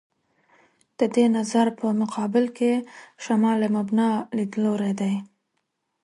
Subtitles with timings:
[0.99, 2.71] د دې نظر په مقابل کې
[3.23, 5.13] «شمال مبنا» لیدلوری دی.